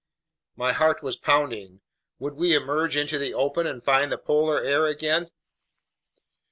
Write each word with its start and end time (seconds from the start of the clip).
My 0.55 0.71
heart 0.73 1.03
was 1.03 1.15
pounding. 1.19 1.81
Would 2.17 2.33
we 2.33 2.55
emerge 2.55 2.97
into 2.97 3.19
the 3.19 3.35
open 3.35 3.67
and 3.67 3.83
find 3.85 4.11
the 4.11 4.17
polar 4.17 4.59
air 4.59 4.87
again? 4.87 5.29